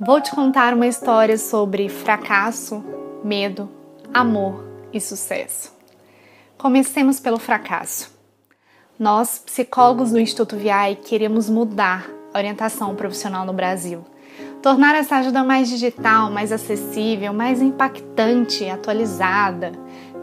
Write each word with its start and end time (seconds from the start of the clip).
Vou 0.00 0.20
te 0.20 0.30
contar 0.30 0.72
uma 0.72 0.86
história 0.86 1.36
sobre 1.36 1.88
fracasso, 1.88 2.82
medo, 3.22 3.68
amor 4.12 4.64
e 4.92 4.98
sucesso. 4.98 5.70
Comecemos 6.56 7.20
pelo 7.20 7.38
fracasso. 7.38 8.10
Nós, 8.98 9.38
psicólogos 9.38 10.10
do 10.10 10.18
Instituto 10.18 10.56
VI, 10.56 10.96
queremos 11.04 11.48
mudar 11.48 12.10
a 12.32 12.38
orientação 12.38 12.96
profissional 12.96 13.44
no 13.44 13.52
Brasil. 13.52 14.02
Tornar 14.62 14.94
essa 14.94 15.16
ajuda 15.16 15.44
mais 15.44 15.68
digital, 15.68 16.30
mais 16.30 16.52
acessível, 16.52 17.34
mais 17.34 17.60
impactante, 17.60 18.68
atualizada, 18.68 19.72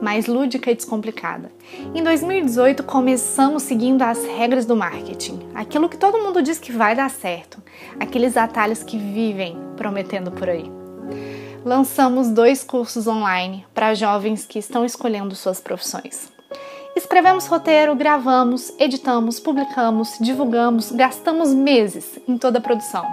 mais 0.01 0.27
lúdica 0.27 0.71
e 0.71 0.75
descomplicada. 0.75 1.51
Em 1.93 2.03
2018, 2.03 2.83
começamos 2.83 3.63
seguindo 3.63 4.01
as 4.01 4.23
regras 4.25 4.65
do 4.65 4.75
marketing, 4.75 5.39
aquilo 5.53 5.89
que 5.89 5.97
todo 5.97 6.19
mundo 6.19 6.41
diz 6.41 6.59
que 6.59 6.71
vai 6.71 6.95
dar 6.95 7.09
certo, 7.09 7.61
aqueles 7.99 8.37
atalhos 8.37 8.83
que 8.83 8.97
vivem 8.97 9.57
prometendo 9.75 10.31
por 10.31 10.49
aí. 10.49 10.69
Lançamos 11.65 12.29
dois 12.29 12.63
cursos 12.63 13.07
online 13.07 13.65
para 13.73 13.93
jovens 13.93 14.45
que 14.45 14.59
estão 14.59 14.85
escolhendo 14.85 15.35
suas 15.35 15.59
profissões. 15.59 16.31
Escrevemos 16.95 17.45
roteiro, 17.47 17.95
gravamos, 17.95 18.73
editamos, 18.79 19.39
publicamos, 19.39 20.17
divulgamos, 20.19 20.91
gastamos 20.91 21.53
meses 21.53 22.19
em 22.27 22.37
toda 22.37 22.59
a 22.59 22.61
produção. 22.61 23.05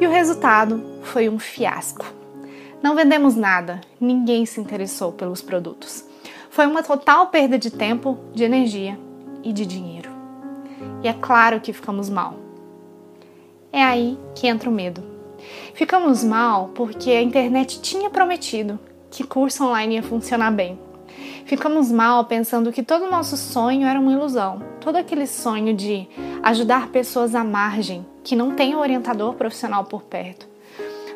E 0.00 0.06
o 0.06 0.10
resultado 0.10 0.82
foi 1.02 1.28
um 1.28 1.38
fiasco. 1.38 2.04
Não 2.82 2.94
vendemos 2.94 3.34
nada, 3.34 3.80
ninguém 4.00 4.44
se 4.44 4.60
interessou 4.60 5.12
pelos 5.12 5.40
produtos. 5.40 6.04
Foi 6.56 6.66
uma 6.66 6.82
total 6.82 7.26
perda 7.26 7.58
de 7.58 7.70
tempo, 7.70 8.16
de 8.32 8.42
energia 8.42 8.98
e 9.44 9.52
de 9.52 9.66
dinheiro. 9.66 10.08
E 11.02 11.06
é 11.06 11.12
claro 11.12 11.60
que 11.60 11.70
ficamos 11.70 12.08
mal. 12.08 12.32
É 13.70 13.82
aí 13.82 14.18
que 14.34 14.46
entra 14.46 14.70
o 14.70 14.72
medo. 14.72 15.04
Ficamos 15.74 16.24
mal 16.24 16.70
porque 16.74 17.10
a 17.10 17.20
internet 17.20 17.82
tinha 17.82 18.08
prometido 18.08 18.80
que 19.10 19.22
curso 19.22 19.66
online 19.66 19.96
ia 19.96 20.02
funcionar 20.02 20.50
bem. 20.50 20.78
Ficamos 21.44 21.92
mal 21.92 22.24
pensando 22.24 22.72
que 22.72 22.82
todo 22.82 23.04
o 23.04 23.10
nosso 23.10 23.36
sonho 23.36 23.86
era 23.86 24.00
uma 24.00 24.12
ilusão. 24.12 24.62
Todo 24.80 24.96
aquele 24.96 25.26
sonho 25.26 25.74
de 25.74 26.08
ajudar 26.42 26.88
pessoas 26.88 27.34
à 27.34 27.44
margem, 27.44 28.06
que 28.24 28.34
não 28.34 28.52
têm 28.52 28.74
orientador 28.74 29.34
profissional 29.34 29.84
por 29.84 30.04
perto. 30.04 30.48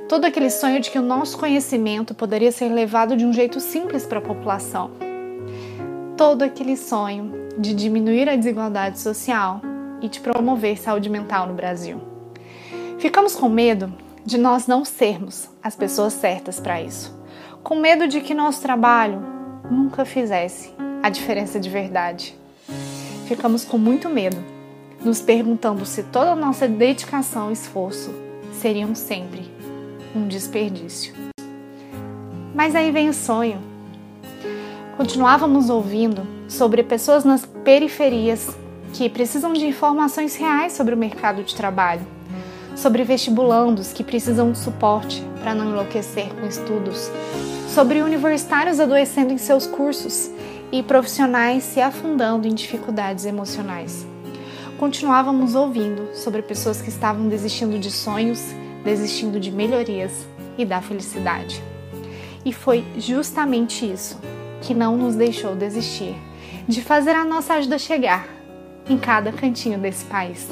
Todo 0.07 0.27
aquele 0.27 0.51
sonho 0.51 0.81
de 0.81 0.91
que 0.91 0.99
o 0.99 1.03
nosso 1.03 1.39
conhecimento 1.39 2.15
poderia 2.15 2.53
ser 2.53 2.69
levado 2.69 3.17
de 3.17 3.25
um 3.25 3.33
jeito 3.33 3.59
simples 3.59 4.05
para 4.05 4.19
a 4.19 4.23
população. 4.23 5.09
Todo 6.21 6.43
aquele 6.43 6.77
sonho 6.77 7.33
de 7.57 7.73
diminuir 7.73 8.29
a 8.29 8.37
desigualdade 8.37 8.99
social 8.99 9.63
e 10.03 10.07
de 10.07 10.21
promover 10.21 10.79
saúde 10.79 11.09
mental 11.09 11.47
no 11.47 11.55
Brasil. 11.55 11.99
Ficamos 12.99 13.35
com 13.35 13.49
medo 13.49 13.91
de 14.23 14.37
nós 14.37 14.67
não 14.67 14.85
sermos 14.85 15.49
as 15.63 15.75
pessoas 15.75 16.13
certas 16.13 16.61
para 16.61 16.83
isso. 16.83 17.19
Com 17.63 17.77
medo 17.77 18.07
de 18.07 18.21
que 18.21 18.35
nosso 18.35 18.61
trabalho 18.61 19.23
nunca 19.71 20.05
fizesse 20.05 20.75
a 21.03 21.09
diferença 21.09 21.59
de 21.59 21.71
verdade. 21.71 22.37
Ficamos 23.27 23.65
com 23.65 23.79
muito 23.79 24.11
medo, 24.11 24.37
nos 25.03 25.23
perguntando 25.23 25.87
se 25.87 26.03
toda 26.03 26.33
a 26.33 26.37
nossa 26.37 26.69
dedicação 26.69 27.49
e 27.49 27.55
esforço 27.55 28.15
seriam 28.61 28.95
sempre 28.95 29.51
um 30.15 30.29
desperdício. 30.29 31.15
Mas 32.55 32.75
aí 32.75 32.91
vem 32.91 33.09
o 33.09 33.15
sonho. 33.15 33.70
Continuávamos 35.01 35.71
ouvindo 35.71 36.27
sobre 36.47 36.83
pessoas 36.83 37.25
nas 37.25 37.47
periferias 37.47 38.55
que 38.93 39.09
precisam 39.09 39.55
de 39.55 39.67
informações 39.67 40.37
reais 40.37 40.75
sobre 40.75 40.95
o 40.95 40.99
mercado 40.99 41.43
de 41.43 41.55
trabalho, 41.55 42.07
sobre 42.77 43.03
vestibulandos 43.03 43.95
que 43.95 44.05
precisam 44.05 44.53
de 44.53 44.59
suporte 44.59 45.25
para 45.41 45.55
não 45.55 45.71
enlouquecer 45.71 46.29
com 46.35 46.47
estudos, 46.47 47.11
sobre 47.75 48.03
universitários 48.03 48.79
adoecendo 48.79 49.33
em 49.33 49.39
seus 49.39 49.67
cursos 49.67 50.31
e 50.71 50.83
profissionais 50.83 51.65
se 51.65 51.81
afundando 51.81 52.47
em 52.47 52.53
dificuldades 52.53 53.25
emocionais. 53.25 54.07
Continuávamos 54.79 55.55
ouvindo 55.55 56.15
sobre 56.15 56.43
pessoas 56.43 56.83
que 56.83 56.91
estavam 56.91 57.27
desistindo 57.27 57.79
de 57.79 57.91
sonhos 57.91 58.45
desistindo 58.85 59.41
de 59.41 59.51
melhorias 59.51 60.13
e 60.59 60.67
da 60.67 60.83
felicidade. 60.83 61.65
E 62.45 62.53
foi 62.53 62.85
justamente 62.99 63.91
isso 63.91 64.19
que 64.61 64.75
não 64.75 64.97
nos 64.97 65.15
deixou 65.15 65.55
desistir 65.55 66.15
de 66.69 66.83
fazer 66.83 67.11
a 67.13 67.25
nossa 67.25 67.55
ajuda 67.55 67.79
chegar 67.79 68.29
em 68.89 68.97
cada 68.97 69.33
cantinho 69.33 69.79
desse 69.79 70.05
país. 70.05 70.49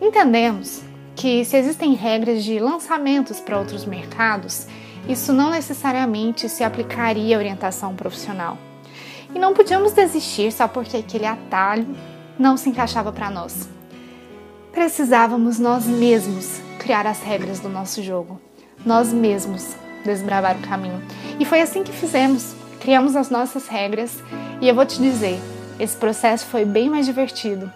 Entendemos 0.00 0.82
que 1.14 1.44
se 1.44 1.56
existem 1.56 1.94
regras 1.94 2.42
de 2.42 2.58
lançamentos 2.58 3.38
para 3.38 3.58
outros 3.58 3.84
mercados, 3.84 4.66
isso 5.08 5.32
não 5.32 5.50
necessariamente 5.50 6.48
se 6.48 6.64
aplicaria 6.64 7.36
à 7.36 7.38
orientação 7.38 7.94
profissional. 7.94 8.58
E 9.34 9.38
não 9.38 9.54
podíamos 9.54 9.92
desistir 9.92 10.52
só 10.52 10.68
porque 10.68 10.96
aquele 10.96 11.26
atalho 11.26 11.86
não 12.38 12.56
se 12.56 12.68
encaixava 12.68 13.12
para 13.12 13.30
nós. 13.30 13.68
Precisávamos 14.72 15.58
nós 15.58 15.86
mesmos 15.86 16.60
criar 16.78 17.06
as 17.06 17.22
regras 17.22 17.60
do 17.60 17.68
nosso 17.68 18.02
jogo, 18.02 18.40
nós 18.84 19.12
mesmos 19.12 19.76
desbravar 20.04 20.56
o 20.56 20.68
caminho. 20.68 21.00
E 21.38 21.44
foi 21.44 21.60
assim 21.60 21.82
que 21.82 21.92
fizemos. 21.92 22.61
Criamos 22.82 23.14
as 23.14 23.30
nossas 23.30 23.68
regras 23.68 24.20
e 24.60 24.68
eu 24.68 24.74
vou 24.74 24.84
te 24.84 25.00
dizer, 25.00 25.38
esse 25.78 25.96
processo 25.96 26.46
foi 26.46 26.64
bem 26.64 26.90
mais 26.90 27.06
divertido 27.06 27.70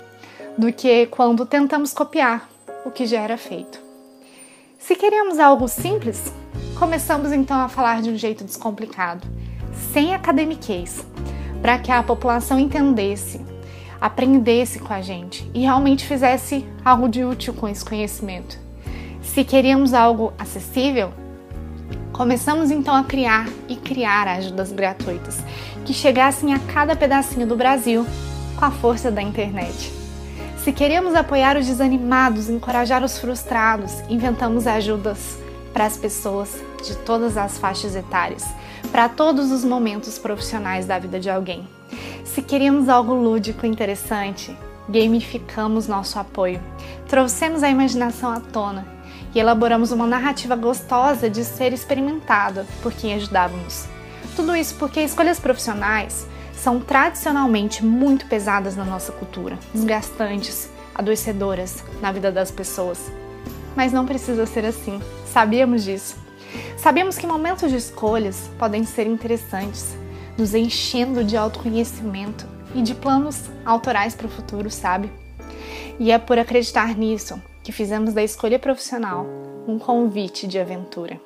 do 0.58 0.72
que 0.72 1.06
quando 1.06 1.46
tentamos 1.46 1.94
copiar 1.94 2.48
o 2.84 2.90
que 2.90 3.06
já 3.06 3.20
era 3.20 3.38
feito. 3.38 3.78
Se 4.80 4.96
queríamos 4.96 5.38
algo 5.38 5.68
simples, 5.68 6.32
começamos 6.76 7.30
então 7.30 7.56
a 7.56 7.68
falar 7.68 8.02
de 8.02 8.10
um 8.10 8.16
jeito 8.18 8.42
descomplicado, 8.42 9.24
sem 9.92 10.12
academiquez, 10.12 11.06
para 11.62 11.78
que 11.78 11.92
a 11.92 12.02
população 12.02 12.58
entendesse, 12.58 13.40
aprendesse 14.00 14.80
com 14.80 14.92
a 14.92 15.02
gente 15.02 15.48
e 15.54 15.60
realmente 15.60 16.04
fizesse 16.04 16.66
algo 16.84 17.08
de 17.08 17.24
útil 17.24 17.54
com 17.54 17.68
esse 17.68 17.84
conhecimento. 17.84 18.58
Se 19.22 19.44
queríamos 19.44 19.94
algo 19.94 20.32
acessível, 20.36 21.12
começamos 22.16 22.70
então 22.70 22.94
a 22.94 23.04
criar 23.04 23.46
e 23.68 23.76
criar 23.76 24.26
ajudas 24.26 24.72
gratuitas 24.72 25.38
que 25.84 25.92
chegassem 25.92 26.54
a 26.54 26.58
cada 26.58 26.96
pedacinho 26.96 27.46
do 27.46 27.54
Brasil 27.54 28.06
com 28.56 28.64
a 28.64 28.70
força 28.70 29.10
da 29.10 29.20
internet. 29.20 29.92
Se 30.56 30.72
queríamos 30.72 31.14
apoiar 31.14 31.56
os 31.56 31.66
desanimados, 31.66 32.48
encorajar 32.48 33.04
os 33.04 33.18
frustrados, 33.18 34.00
inventamos 34.08 34.66
ajudas 34.66 35.38
para 35.72 35.84
as 35.84 35.96
pessoas 35.96 36.56
de 36.82 36.96
todas 36.96 37.36
as 37.36 37.58
faixas 37.58 37.94
etárias, 37.94 38.44
para 38.90 39.08
todos 39.08 39.52
os 39.52 39.62
momentos 39.62 40.18
profissionais 40.18 40.86
da 40.86 40.98
vida 40.98 41.20
de 41.20 41.28
alguém. 41.28 41.68
Se 42.24 42.40
queríamos 42.40 42.88
algo 42.88 43.14
lúdico 43.14 43.66
e 43.66 43.68
interessante, 43.68 44.56
gamificamos 44.88 45.86
nosso 45.86 46.18
apoio, 46.18 46.60
trouxemos 47.06 47.62
a 47.62 47.68
imaginação 47.68 48.32
à 48.32 48.40
tona 48.40 48.95
e 49.36 49.38
elaboramos 49.38 49.92
uma 49.92 50.06
narrativa 50.06 50.56
gostosa 50.56 51.28
de 51.28 51.44
ser 51.44 51.74
experimentada 51.74 52.64
por 52.82 52.90
quem 52.90 53.12
ajudávamos. 53.12 53.84
Tudo 54.34 54.56
isso 54.56 54.76
porque 54.76 54.98
escolhas 55.02 55.38
profissionais 55.38 56.26
são 56.54 56.80
tradicionalmente 56.80 57.84
muito 57.84 58.24
pesadas 58.28 58.76
na 58.76 58.84
nossa 58.84 59.12
cultura, 59.12 59.58
desgastantes, 59.74 60.70
adoecedoras 60.94 61.84
na 62.00 62.10
vida 62.12 62.32
das 62.32 62.50
pessoas. 62.50 63.12
Mas 63.76 63.92
não 63.92 64.06
precisa 64.06 64.46
ser 64.46 64.64
assim, 64.64 65.02
sabíamos 65.30 65.84
disso. 65.84 66.16
Sabemos 66.78 67.18
que 67.18 67.26
momentos 67.26 67.70
de 67.70 67.76
escolhas 67.76 68.50
podem 68.58 68.86
ser 68.86 69.06
interessantes, 69.06 69.94
nos 70.38 70.54
enchendo 70.54 71.22
de 71.22 71.36
autoconhecimento 71.36 72.46
e 72.74 72.80
de 72.80 72.94
planos 72.94 73.42
autorais 73.66 74.14
para 74.14 74.28
o 74.28 74.30
futuro, 74.30 74.70
sabe? 74.70 75.12
E 75.98 76.10
é 76.10 76.16
por 76.18 76.38
acreditar 76.38 76.96
nisso 76.96 77.38
que 77.66 77.72
fizemos 77.72 78.14
da 78.14 78.22
escolha 78.22 78.60
profissional 78.60 79.26
um 79.66 79.76
convite 79.76 80.46
de 80.46 80.56
aventura. 80.56 81.20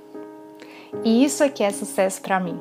E 1.04 1.22
isso 1.22 1.44
aqui 1.44 1.62
é 1.62 1.68
sucesso 1.68 2.22
para 2.22 2.40
mim. 2.40 2.58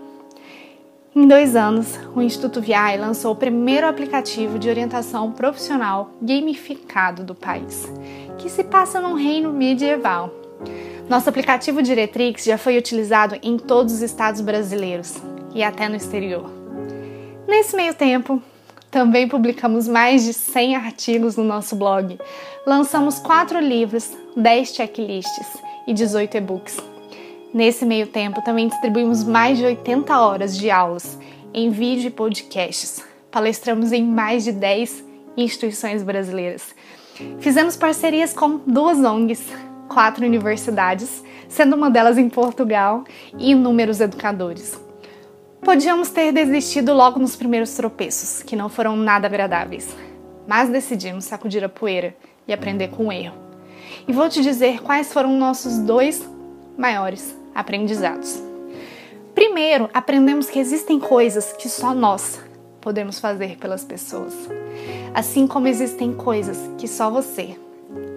Em 1.16 1.26
dois 1.26 1.56
anos, 1.56 1.98
o 2.14 2.22
Instituto 2.22 2.60
VI 2.60 2.98
lançou 3.00 3.32
o 3.32 3.38
primeiro 3.38 3.88
aplicativo 3.88 4.60
de 4.60 4.68
orientação 4.68 5.32
profissional 5.32 6.12
gamificado 6.22 7.24
do 7.24 7.34
país, 7.34 7.88
que 8.38 8.50
se 8.50 8.66
passa 8.66 9.00
num 9.00 9.14
reino 9.14 9.54
medieval. 9.54 10.30
Nosso 11.08 11.30
aplicativo 11.30 11.82
Diretrix 11.82 12.44
já 12.44 12.58
foi 12.58 12.78
utilizado 12.78 13.40
em 13.42 13.58
todos 13.58 13.94
os 13.94 14.02
estados 14.02 14.42
brasileiros 14.42 15.16
e 15.56 15.64
até 15.64 15.88
no 15.88 15.96
exterior. 15.96 16.52
Nesse 17.48 17.78
meio 17.78 17.94
tempo, 17.94 18.44
também 18.92 19.28
publicamos 19.28 19.88
mais 19.88 20.24
de 20.26 20.34
100 20.34 20.76
artigos 20.76 21.36
no 21.36 21.44
nosso 21.44 21.76
blog. 21.76 22.20
Lançamos 22.66 23.20
4 23.20 23.60
livros, 23.60 24.12
10 24.36 24.74
checklists 24.74 25.48
e 25.88 25.94
18 25.94 26.38
e-books. 26.38 26.78
Nesse 27.54 27.86
meio 27.86 28.08
tempo, 28.08 28.44
também 28.44 28.68
distribuímos 28.68 29.24
mais 29.24 29.58
de 29.58 29.66
80 29.66 30.20
horas 30.20 30.58
de 30.58 30.70
aulas 30.70 31.18
em 31.54 31.70
vídeo 31.70 32.08
e 32.08 32.12
podcasts. 32.12 33.04
Palestramos 33.32 33.92
em 33.92 34.04
mais 34.04 34.44
de 34.44 34.52
10 34.52 35.04
instituições 35.38 36.04
brasileiras. 36.04 36.76
Fizemos 37.40 37.76
parcerias 37.76 38.34
com 38.34 38.58
duas 38.66 39.00
ONGs, 39.00 39.44
quatro 39.88 40.26
universidades, 40.26 41.24
sendo 41.48 41.76
uma 41.76 41.90
delas 41.90 42.18
em 42.18 42.30
Portugal, 42.30 43.04
e 43.38 43.52
inúmeros 43.52 44.00
educadores. 44.00 44.89
Podíamos 45.62 46.10
ter 46.10 46.32
desistido 46.32 46.94
logo 46.94 47.20
nos 47.20 47.36
primeiros 47.36 47.74
tropeços, 47.74 48.42
que 48.42 48.56
não 48.56 48.70
foram 48.70 48.96
nada 48.96 49.28
agradáveis, 49.28 49.94
mas 50.48 50.70
decidimos 50.70 51.26
sacudir 51.26 51.64
a 51.64 51.70
poeira 51.70 52.16
e 52.48 52.54
aprender 52.54 52.88
com 52.88 53.08
o 53.08 53.12
erro. 53.12 53.36
E 54.08 54.14
vou 54.14 54.30
te 54.30 54.42
dizer 54.42 54.82
quais 54.82 55.12
foram 55.12 55.38
nossos 55.38 55.78
dois 55.80 56.28
maiores 56.78 57.36
aprendizados. 57.54 58.42
Primeiro, 59.36 59.90
aprendemos 59.94 60.50
que 60.50 60.60
existem 60.60 61.00
coisas 61.00 61.54
que 61.54 61.68
só 61.68 61.94
nós 61.94 62.40
podemos 62.82 63.20
fazer 63.20 63.58
pelas 63.58 63.84
pessoas, 63.84 64.34
assim 65.14 65.46
como 65.46 65.68
existem 65.68 66.14
coisas 66.14 66.58
que 66.78 66.88
só 66.88 67.10
você 67.10 67.58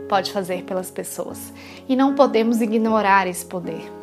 pode 0.09 0.33
fazer 0.33 0.63
pelas 0.63 0.91
pessoas, 0.91 1.53
e 1.89 1.97
não 1.97 2.15
podemos 2.15 2.61
ignorar 2.61 3.27
esse 3.27 3.45
poder. 3.45 4.02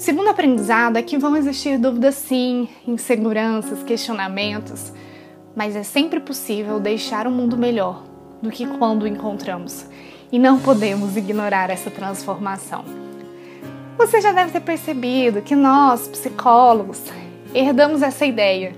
Segundo 0.00 0.28
aprendizado 0.28 0.96
é 0.96 1.02
que 1.02 1.18
vão 1.18 1.36
existir 1.36 1.76
dúvidas 1.76 2.14
sim, 2.14 2.70
inseguranças, 2.88 3.82
questionamentos, 3.82 4.94
mas 5.54 5.76
é 5.76 5.82
sempre 5.82 6.18
possível 6.18 6.80
deixar 6.80 7.26
o 7.26 7.30
mundo 7.30 7.54
melhor 7.54 8.02
do 8.40 8.50
que 8.50 8.66
quando 8.66 9.02
o 9.02 9.06
encontramos, 9.06 9.84
e 10.32 10.38
não 10.38 10.58
podemos 10.58 11.18
ignorar 11.18 11.68
essa 11.68 11.90
transformação. 11.90 12.82
Você 13.98 14.22
já 14.22 14.32
deve 14.32 14.52
ter 14.52 14.60
percebido 14.60 15.42
que 15.42 15.54
nós, 15.54 16.08
psicólogos, 16.08 17.02
herdamos 17.52 18.00
essa 18.00 18.24
ideia 18.24 18.72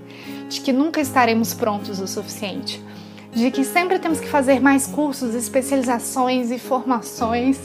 de 0.49 0.59
que 0.59 0.73
nunca 0.73 0.99
estaremos 0.99 1.53
prontos 1.53 2.01
o 2.01 2.07
suficiente, 2.07 2.83
de 3.31 3.49
que 3.49 3.63
sempre 3.63 3.97
temos 3.97 4.19
que 4.19 4.27
fazer 4.27 4.59
mais 4.59 4.87
cursos, 4.87 5.35
especializações 5.35 6.51
e 6.51 6.59
formações, 6.59 7.61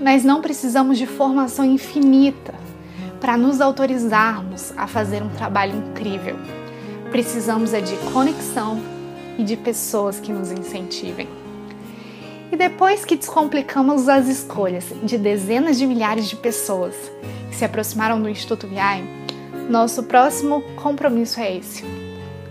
mas 0.00 0.24
não 0.24 0.42
precisamos 0.42 0.98
de 0.98 1.06
formação 1.06 1.64
infinita 1.64 2.60
para 3.22 3.36
nos 3.36 3.60
autorizarmos 3.60 4.76
a 4.76 4.88
fazer 4.88 5.22
um 5.22 5.28
trabalho 5.28 5.76
incrível. 5.76 6.36
Precisamos 7.12 7.72
é 7.72 7.80
de 7.80 7.94
conexão 8.12 8.82
e 9.38 9.44
de 9.44 9.56
pessoas 9.56 10.18
que 10.18 10.32
nos 10.32 10.50
incentivem. 10.50 11.28
E 12.50 12.56
depois 12.56 13.04
que 13.04 13.14
descomplicamos 13.14 14.08
as 14.08 14.26
escolhas 14.26 14.92
de 15.04 15.16
dezenas 15.16 15.78
de 15.78 15.86
milhares 15.86 16.28
de 16.28 16.34
pessoas 16.34 16.96
que 17.48 17.54
se 17.54 17.64
aproximaram 17.64 18.20
do 18.20 18.28
Instituto 18.28 18.66
VI, 18.66 19.04
nosso 19.70 20.02
próximo 20.02 20.60
compromisso 20.74 21.38
é 21.38 21.58
esse: 21.58 21.84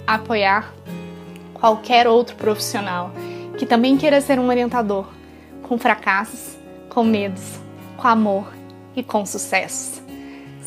apoiar 0.08 0.74
qualquer 1.54 2.08
outro 2.08 2.38
profissional 2.38 3.12
que 3.58 3.66
também 3.66 3.98
queira 3.98 4.22
ser 4.22 4.40
um 4.40 4.48
orientador, 4.48 5.06
com 5.64 5.78
fracassos, 5.78 6.58
com 6.90 7.04
medos, 7.04 7.60
com 7.98 8.08
amor 8.08 8.48
e 8.96 9.04
com 9.04 9.26
sucessos, 9.26 10.01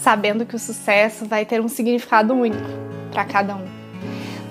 sabendo 0.05 0.45
que 0.45 0.55
o 0.55 0.59
sucesso 0.59 1.25
vai 1.25 1.45
ter 1.45 1.61
um 1.61 1.69
significado 1.69 2.35
único 2.35 2.69
para 3.11 3.25
cada 3.25 3.57
um. 3.57 3.65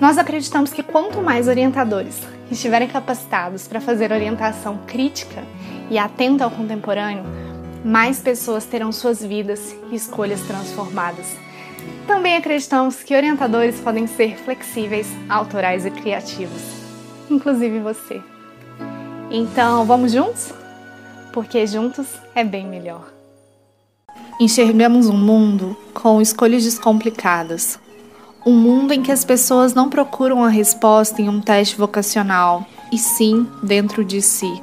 Nós 0.00 0.18
acreditamos 0.18 0.72
que 0.72 0.82
quanto 0.82 1.22
mais 1.22 1.48
orientadores 1.48 2.20
estiverem 2.50 2.88
capacitados 2.88 3.66
para 3.66 3.80
fazer 3.80 4.12
orientação 4.12 4.80
crítica 4.86 5.44
e 5.88 5.96
atenta 5.96 6.44
ao 6.44 6.50
contemporâneo, 6.50 7.24
mais 7.84 8.20
pessoas 8.20 8.64
terão 8.64 8.90
suas 8.90 9.24
vidas 9.24 9.74
e 9.90 9.94
escolhas 9.94 10.40
transformadas 10.40 11.44
também 12.06 12.36
acreditamos 12.36 13.02
que 13.02 13.16
orientadores 13.16 13.80
podem 13.80 14.06
ser 14.06 14.36
flexíveis, 14.36 15.08
autorais 15.28 15.86
e 15.86 15.90
criativos, 15.90 16.62
inclusive 17.30 17.78
você. 17.80 18.20
Então, 19.30 19.86
vamos 19.86 20.12
juntos? 20.12 20.52
Porque 21.32 21.66
juntos 21.66 22.06
é 22.34 22.44
bem 22.44 22.66
melhor. 22.66 23.13
Enxergamos 24.40 25.06
um 25.06 25.16
mundo 25.16 25.76
com 25.92 26.20
escolhas 26.20 26.64
descomplicadas. 26.64 27.78
Um 28.44 28.52
mundo 28.52 28.92
em 28.92 29.00
que 29.00 29.12
as 29.12 29.24
pessoas 29.24 29.74
não 29.74 29.88
procuram 29.88 30.42
a 30.42 30.48
resposta 30.48 31.22
em 31.22 31.28
um 31.28 31.40
teste 31.40 31.78
vocacional, 31.78 32.66
e 32.90 32.98
sim 32.98 33.46
dentro 33.62 34.04
de 34.04 34.20
si. 34.20 34.60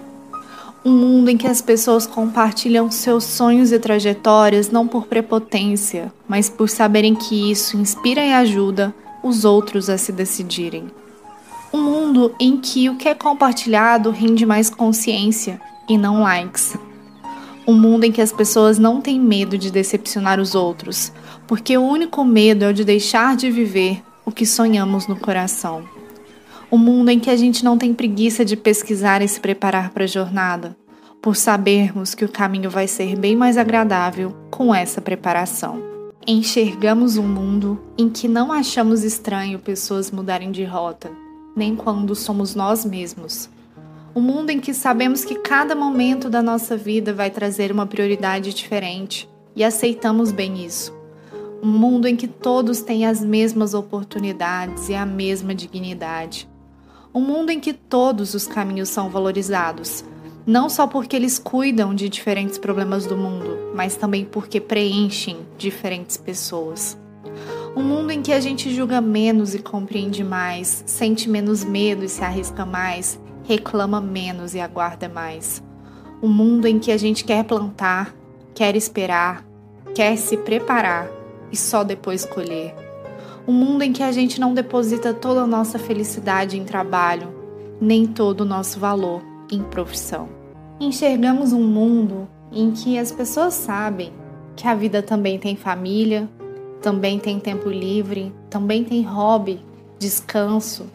Um 0.83 0.91
mundo 0.91 1.29
em 1.29 1.38
que 1.38 1.47
as 1.47 1.62
pessoas 1.62 2.06
compartilham 2.06 2.91
seus 2.91 3.23
sonhos 3.23 3.71
e 3.71 3.79
trajetórias 3.79 4.69
não 4.69 4.88
por 4.88 5.06
prepotência, 5.06 6.12
mas 6.27 6.50
por 6.50 6.69
saberem 6.69 7.15
que 7.15 7.50
isso 7.50 7.77
inspira 7.77 8.25
e 8.25 8.33
ajuda 8.33 8.94
os 9.23 9.45
outros 9.45 9.89
a 9.89 9.97
se 9.97 10.12
decidirem. 10.12 10.91
Um 11.73 11.81
mundo 11.81 12.35
em 12.39 12.57
que 12.57 12.89
o 12.89 12.97
que 12.97 13.07
é 13.07 13.15
compartilhado 13.15 14.12
rende 14.12 14.45
mais 14.45 14.69
consciência 14.69 15.62
e 15.88 15.97
não 15.97 16.21
likes. 16.21 16.75
Um 17.68 17.74
mundo 17.74 18.04
em 18.04 18.12
que 18.12 18.22
as 18.22 18.31
pessoas 18.31 18.80
não 18.80 19.02
têm 19.02 19.19
medo 19.19 19.58
de 19.58 19.72
decepcionar 19.72 20.40
os 20.40 20.56
outros, 20.56 21.12
porque 21.48 21.78
o 21.78 21.84
único 21.84 22.24
medo 22.25 22.66
é 22.66 22.69
o 22.69 22.74
de 22.74 22.84
deixar 22.84 23.36
de 23.36 23.52
viver 23.52 24.02
o 24.25 24.31
que 24.31 24.46
sonhamos 24.46 25.08
no 25.08 25.16
coração. 25.16 25.84
Um 26.72 26.78
mundo 26.78 27.10
em 27.10 27.19
que 27.19 27.30
a 27.30 27.36
gente 27.36 27.63
não 27.63 27.78
tem 27.78 27.94
preguiça 27.94 28.44
de 28.44 28.56
pesquisar 28.56 29.22
e 29.22 29.28
se 29.28 29.40
preparar 29.40 29.92
para 29.92 30.06
a 30.06 30.08
jornada, 30.08 30.75
por 31.22 31.36
sabermos 31.36 32.16
que 32.16 32.25
o 32.25 32.30
caminho 32.30 32.69
vai 32.69 32.88
ser 32.88 33.16
bem 33.16 33.36
mais 33.36 33.58
agradável 33.58 34.36
com 34.50 34.74
essa 34.74 35.02
preparação. 35.02 35.84
Enxergamos 36.25 37.18
um 37.18 37.28
mundo 37.28 37.80
em 37.98 38.10
que 38.10 38.28
não 38.28 38.52
achamos 38.52 39.04
estranho 39.04 39.60
pessoas 39.60 40.10
mudarem 40.10 40.52
de 40.52 40.64
rota, 40.64 41.12
nem 41.56 41.75
quando 41.75 42.16
somos 42.16 42.56
nós 42.56 42.86
mesmos. 42.86 43.50
Um 44.16 44.22
mundo 44.22 44.50
em 44.50 44.60
que 44.60 44.74
sabemos 44.74 45.24
que 45.24 45.36
cada 45.36 45.75
momento 45.75 46.30
da 46.30 46.42
nossa 46.42 46.75
vida 46.75 47.13
vai 47.13 47.30
trazer 47.30 47.72
uma 47.72 47.86
prioridade 47.86 48.54
diferente 48.54 49.30
e 49.56 49.63
aceitamos 49.63 50.31
bem 50.31 50.66
isso. 50.66 50.94
Um 51.63 51.69
mundo 51.69 52.08
em 52.08 52.16
que 52.16 52.28
todos 52.28 52.81
têm 52.81 53.06
as 53.06 53.24
mesmas 53.24 53.74
oportunidades 53.74 54.90
e 54.90 54.96
a 54.96 55.06
mesma 55.06 55.56
dignidade 55.56 56.50
um 57.13 57.19
mundo 57.19 57.50
em 57.50 57.60
que 57.60 57.74
todos 57.74 58.34
os 58.34 58.48
caminhos 58.48 58.88
são 58.88 59.10
valorizados, 59.10 60.04
não 60.46 60.69
só 60.69 60.88
porque 60.88 61.16
eles 61.16 61.38
cuidam 61.38 61.94
de 61.94 62.07
diferentes 62.07 62.57
problemas 62.57 63.06
do 63.06 63.18
mundo, 63.18 63.57
mas 63.75 63.96
também 63.96 64.24
porque 64.24 64.62
preenchem 64.62 65.40
diferentes 65.57 66.16
pessoas. 66.16 66.98
Um 67.75 67.84
mundo 67.84 68.12
em 68.12 68.22
que 68.22 68.31
a 68.31 68.40
gente 68.40 68.74
julga 68.74 69.02
menos 69.02 69.54
e 69.54 69.60
compreende 69.60 70.24
mais, 70.24 70.84
sente 70.86 71.30
menos 71.30 71.64
medo 71.64 72.06
e 72.06 72.10
se 72.10 72.24
arrisca 72.24 72.66
mais, 72.66 73.19
reclama 73.44 74.00
menos 74.00 74.54
e 74.54 74.60
aguarda 74.60 75.10
mais. 75.10 75.62
Um 76.22 76.30
mundo 76.30 76.68
em 76.68 76.80
que 76.80 76.92
a 76.92 76.98
gente 76.98 77.24
quer 77.24 77.44
plantar, 77.44 78.16
quer 78.54 78.76
esperar, 78.76 79.46
quer 79.96 80.16
se 80.18 80.38
preparar 80.38 81.10
e 81.52 81.57
só 81.57 81.83
depois 81.83 82.26
colher 82.26 82.76
um 83.48 83.52
mundo 83.52 83.83
em 83.83 83.92
que 83.92 84.04
a 84.04 84.12
gente 84.12 84.40
não 84.40 84.54
deposita 84.54 85.14
toda 85.14 85.42
a 85.42 85.48
nossa 85.48 85.80
felicidade 85.80 86.57
em 86.57 86.64
trabalho, 86.64 87.33
nem 87.80 88.06
todo 88.06 88.42
o 88.42 88.45
nosso 88.45 88.80
valor 88.80 89.21
em 89.52 89.64
profissão. 89.64 90.30
Enxergamos 90.80 91.52
um 91.52 91.64
mundo 91.64 92.28
em 92.52 92.71
que 92.71 92.98
as 92.98 93.12
pessoas 93.12 93.54
sabem 93.54 94.12
que 94.56 94.68
a 94.68 94.76
vida 94.76 95.02
também 95.02 95.40
tem 95.40 95.56
família, 95.56 96.30
também 96.81 97.19
tem 97.19 97.40
tempo 97.40 97.69
livre, 97.69 98.33
também 98.50 98.83
tem 98.83 99.02
hobby, 99.02 99.60
descanso, 99.98 100.86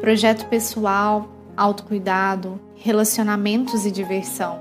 projeto 0.00 0.46
pessoal, 0.48 1.28
autocuidado, 1.56 2.60
relacionamentos 2.74 3.86
e 3.86 3.90
diversão. 3.90 4.58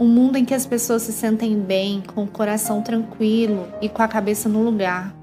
Um 0.00 0.06
mundo 0.06 0.36
em 0.36 0.44
que 0.44 0.54
as 0.54 0.66
pessoas 0.66 1.02
se 1.02 1.12
sentem 1.12 1.58
bem, 1.58 2.02
com 2.14 2.24
o 2.24 2.28
coração 2.28 2.82
tranquilo 2.82 3.66
e 3.80 3.88
com 3.88 4.02
a 4.02 4.08
cabeça 4.08 4.48
no 4.48 4.62
lugar. 4.62 5.14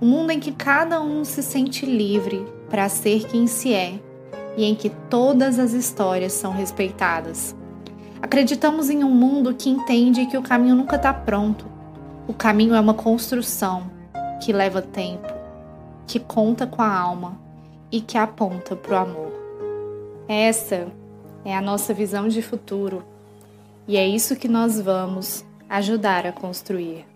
Um 0.00 0.06
mundo 0.06 0.30
em 0.30 0.40
que 0.40 0.52
cada 0.52 1.00
um 1.00 1.24
se 1.24 1.42
sente 1.42 1.86
livre 1.86 2.44
para 2.68 2.88
ser 2.88 3.26
quem 3.26 3.46
se 3.46 3.72
é 3.72 4.00
e 4.56 4.64
em 4.64 4.74
que 4.74 4.90
todas 5.08 5.58
as 5.58 5.72
histórias 5.72 6.32
são 6.32 6.52
respeitadas. 6.52 7.54
Acreditamos 8.20 8.90
em 8.90 9.02
um 9.04 9.10
mundo 9.10 9.54
que 9.54 9.70
entende 9.70 10.26
que 10.26 10.36
o 10.36 10.42
caminho 10.42 10.76
nunca 10.76 10.96
está 10.96 11.12
pronto. 11.12 11.66
O 12.26 12.32
caminho 12.32 12.74
é 12.74 12.80
uma 12.80 12.94
construção 12.94 13.90
que 14.40 14.52
leva 14.52 14.82
tempo, 14.82 15.32
que 16.06 16.18
conta 16.18 16.66
com 16.66 16.82
a 16.82 16.96
alma 16.96 17.40
e 17.90 18.00
que 18.00 18.18
aponta 18.18 18.74
para 18.74 18.94
o 18.94 18.96
amor. 18.96 19.41
Essa 20.32 20.90
é 21.44 21.54
a 21.54 21.60
nossa 21.60 21.92
visão 21.92 22.26
de 22.26 22.40
futuro 22.40 23.04
e 23.86 23.98
é 23.98 24.08
isso 24.08 24.34
que 24.34 24.48
nós 24.48 24.80
vamos 24.80 25.44
ajudar 25.68 26.26
a 26.26 26.32
construir. 26.32 27.11